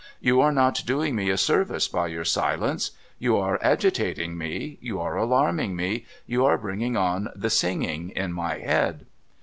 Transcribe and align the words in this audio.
You 0.19 0.41
are 0.41 0.51
not 0.51 0.81
doing 0.87 1.13
me 1.15 1.29
a 1.29 1.37
service 1.37 1.87
by 1.87 2.07
your 2.07 2.25
silence. 2.25 2.89
You 3.19 3.37
are 3.37 3.59
agitating 3.61 4.35
me, 4.35 4.79
you 4.81 4.99
are 4.99 5.15
alarming 5.15 5.75
me, 5.75 6.07
you 6.25 6.43
are 6.43 6.57
bringing 6.57 6.97
on 6.97 7.29
the 7.35 7.51
singing 7.51 8.09
in 8.09 8.33
my 8.33 8.57
head.' 8.57 9.05